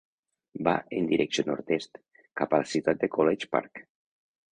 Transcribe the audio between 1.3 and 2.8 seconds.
nord-oest, cap a la